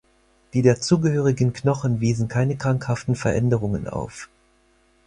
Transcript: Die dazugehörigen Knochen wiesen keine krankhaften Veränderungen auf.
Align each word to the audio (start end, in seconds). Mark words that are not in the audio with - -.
Die 0.55 0.63
dazugehörigen 0.63 1.53
Knochen 1.53 1.99
wiesen 2.01 2.27
keine 2.27 2.57
krankhaften 2.57 3.15
Veränderungen 3.15 3.87
auf. 3.87 4.29